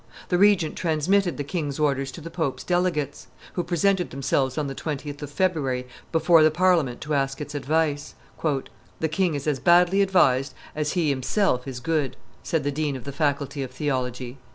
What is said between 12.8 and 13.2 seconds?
of the